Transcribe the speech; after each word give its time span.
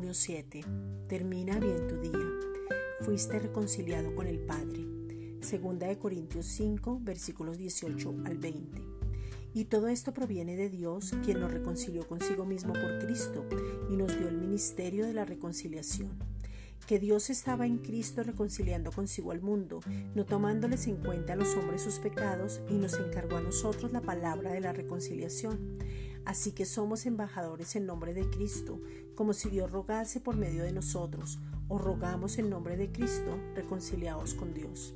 7. 0.00 0.64
Termina 1.06 1.60
bien 1.60 1.86
tu 1.86 2.00
día. 2.00 2.30
Fuiste 3.02 3.38
reconciliado 3.38 4.14
con 4.14 4.26
el 4.26 4.38
Padre. 4.38 4.86
Segunda 5.42 5.86
de 5.86 5.98
Corintios 5.98 6.46
5, 6.46 7.00
versículos 7.02 7.58
18 7.58 8.14
al 8.24 8.38
20. 8.38 8.82
Y 9.52 9.66
todo 9.66 9.88
esto 9.88 10.14
proviene 10.14 10.56
de 10.56 10.70
Dios, 10.70 11.12
quien 11.26 11.40
nos 11.40 11.52
reconcilió 11.52 12.08
consigo 12.08 12.46
mismo 12.46 12.72
por 12.72 13.00
Cristo 13.00 13.44
y 13.90 13.96
nos 13.96 14.16
dio 14.16 14.28
el 14.28 14.38
ministerio 14.38 15.04
de 15.04 15.12
la 15.12 15.26
reconciliación. 15.26 16.10
Que 16.86 16.98
Dios 16.98 17.28
estaba 17.28 17.66
en 17.66 17.76
Cristo 17.76 18.22
reconciliando 18.22 18.92
consigo 18.92 19.30
al 19.30 19.42
mundo, 19.42 19.80
no 20.14 20.24
tomándoles 20.24 20.86
en 20.86 20.96
cuenta 20.96 21.34
a 21.34 21.36
los 21.36 21.54
hombres 21.54 21.82
sus 21.82 21.98
pecados, 21.98 22.62
y 22.70 22.74
nos 22.74 22.94
encargó 22.94 23.36
a 23.36 23.42
nosotros 23.42 23.92
la 23.92 24.00
palabra 24.00 24.52
de 24.52 24.60
la 24.60 24.72
reconciliación. 24.72 25.76
Así 26.24 26.52
que 26.52 26.64
somos 26.64 27.06
embajadores 27.06 27.74
en 27.76 27.86
nombre 27.86 28.14
de 28.14 28.28
Cristo, 28.30 28.80
como 29.14 29.32
si 29.32 29.50
Dios 29.50 29.70
rogase 29.70 30.20
por 30.20 30.36
medio 30.36 30.62
de 30.62 30.72
nosotros, 30.72 31.38
o 31.68 31.78
rogamos 31.78 32.38
en 32.38 32.50
nombre 32.50 32.76
de 32.76 32.92
Cristo, 32.92 33.38
reconciliados 33.54 34.34
con 34.34 34.54
Dios. 34.54 34.94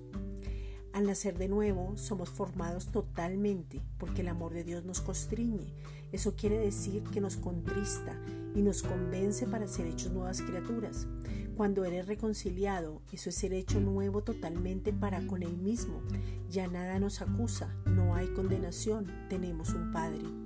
Al 0.96 1.06
nacer 1.06 1.36
de 1.36 1.48
nuevo, 1.48 1.94
somos 1.98 2.30
formados 2.30 2.90
totalmente 2.90 3.82
porque 3.98 4.22
el 4.22 4.28
amor 4.28 4.54
de 4.54 4.64
Dios 4.64 4.84
nos 4.84 5.02
constriñe. 5.02 5.74
Eso 6.10 6.36
quiere 6.36 6.58
decir 6.58 7.02
que 7.12 7.20
nos 7.20 7.36
contrista 7.36 8.18
y 8.54 8.62
nos 8.62 8.82
convence 8.82 9.46
para 9.46 9.68
ser 9.68 9.86
hechos 9.86 10.12
nuevas 10.12 10.40
criaturas. 10.40 11.06
Cuando 11.54 11.84
eres 11.84 12.06
reconciliado, 12.06 13.02
eso 13.12 13.28
es 13.28 13.36
ser 13.36 13.52
hecho 13.52 13.78
nuevo 13.78 14.22
totalmente 14.22 14.92
para 14.92 15.26
con 15.26 15.42
Él 15.42 15.58
mismo. 15.58 16.00
Ya 16.48 16.66
nada 16.66 16.98
nos 16.98 17.20
acusa, 17.20 17.74
no 17.84 18.14
hay 18.14 18.28
condenación, 18.28 19.12
tenemos 19.28 19.74
un 19.74 19.90
Padre. 19.92 20.45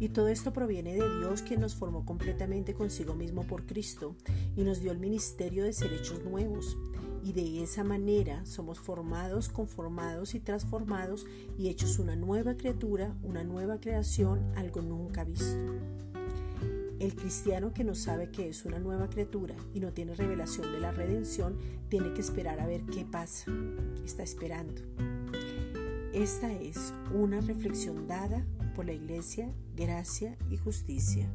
Y 0.00 0.10
todo 0.10 0.28
esto 0.28 0.52
proviene 0.52 0.94
de 0.94 1.18
Dios 1.18 1.42
quien 1.42 1.60
nos 1.60 1.74
formó 1.74 2.04
completamente 2.04 2.74
consigo 2.74 3.14
mismo 3.14 3.44
por 3.44 3.66
Cristo 3.66 4.14
y 4.56 4.62
nos 4.62 4.80
dio 4.80 4.92
el 4.92 4.98
ministerio 4.98 5.64
de 5.64 5.72
ser 5.72 5.92
hechos 5.92 6.24
nuevos 6.24 6.76
y 7.24 7.32
de 7.32 7.62
esa 7.62 7.84
manera 7.84 8.44
somos 8.46 8.78
formados, 8.78 9.48
conformados 9.48 10.34
y 10.34 10.40
transformados 10.40 11.26
y 11.58 11.68
hechos 11.68 11.98
una 11.98 12.16
nueva 12.16 12.56
criatura, 12.56 13.14
una 13.22 13.44
nueva 13.44 13.80
creación, 13.80 14.52
algo 14.56 14.80
nunca 14.82 15.24
visto. 15.24 15.60
El 16.98 17.14
cristiano 17.14 17.72
que 17.72 17.84
no 17.84 17.94
sabe 17.94 18.30
que 18.30 18.48
es 18.48 18.64
una 18.64 18.78
nueva 18.78 19.08
criatura 19.08 19.54
y 19.72 19.80
no 19.80 19.92
tiene 19.92 20.14
revelación 20.14 20.72
de 20.72 20.80
la 20.80 20.90
redención 20.90 21.56
tiene 21.88 22.12
que 22.12 22.20
esperar 22.20 22.60
a 22.60 22.66
ver 22.66 22.82
qué 22.86 23.04
pasa. 23.04 23.52
Está 24.04 24.22
esperando. 24.22 24.80
Esta 26.12 26.52
es 26.52 26.92
una 27.14 27.40
reflexión 27.40 28.08
dada 28.08 28.44
por 28.78 28.86
la 28.86 28.92
Iglesia 28.92 29.52
Gracia 29.74 30.36
y 30.52 30.56
Justicia. 30.56 31.28